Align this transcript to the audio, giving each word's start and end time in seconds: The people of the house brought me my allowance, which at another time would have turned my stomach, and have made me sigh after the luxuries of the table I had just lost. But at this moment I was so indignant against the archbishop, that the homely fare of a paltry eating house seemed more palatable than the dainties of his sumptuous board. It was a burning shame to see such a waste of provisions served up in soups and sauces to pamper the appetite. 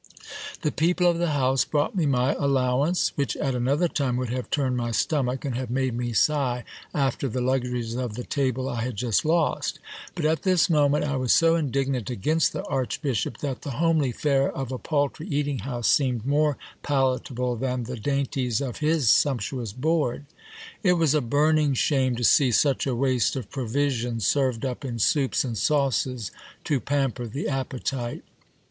The 0.63 0.71
people 0.71 1.05
of 1.05 1.19
the 1.19 1.29
house 1.29 1.63
brought 1.63 1.95
me 1.95 2.07
my 2.07 2.33
allowance, 2.33 3.11
which 3.13 3.37
at 3.37 3.53
another 3.53 3.87
time 3.87 4.17
would 4.17 4.29
have 4.31 4.49
turned 4.49 4.75
my 4.75 4.89
stomach, 4.89 5.45
and 5.45 5.53
have 5.53 5.69
made 5.69 5.93
me 5.93 6.11
sigh 6.11 6.63
after 6.91 7.27
the 7.29 7.39
luxuries 7.39 7.93
of 7.93 8.15
the 8.15 8.23
table 8.23 8.67
I 8.67 8.81
had 8.81 8.95
just 8.95 9.23
lost. 9.25 9.77
But 10.15 10.25
at 10.25 10.41
this 10.41 10.71
moment 10.71 11.05
I 11.05 11.17
was 11.17 11.33
so 11.33 11.55
indignant 11.55 12.09
against 12.09 12.51
the 12.51 12.63
archbishop, 12.63 13.37
that 13.41 13.61
the 13.61 13.73
homely 13.77 14.11
fare 14.11 14.51
of 14.51 14.71
a 14.71 14.79
paltry 14.79 15.27
eating 15.27 15.59
house 15.59 15.87
seemed 15.87 16.25
more 16.25 16.57
palatable 16.81 17.55
than 17.57 17.83
the 17.83 17.95
dainties 17.95 18.59
of 18.59 18.77
his 18.77 19.07
sumptuous 19.07 19.71
board. 19.71 20.25
It 20.81 20.93
was 20.93 21.13
a 21.13 21.21
burning 21.21 21.75
shame 21.75 22.15
to 22.15 22.23
see 22.23 22.49
such 22.51 22.87
a 22.87 22.95
waste 22.95 23.35
of 23.35 23.51
provisions 23.51 24.25
served 24.25 24.65
up 24.65 24.83
in 24.83 24.97
soups 24.97 25.43
and 25.43 25.55
sauces 25.55 26.31
to 26.63 26.79
pamper 26.79 27.27
the 27.27 27.47
appetite. 27.47 28.23